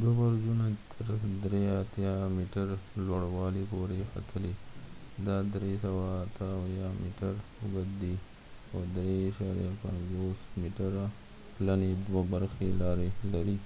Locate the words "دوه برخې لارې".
12.06-13.08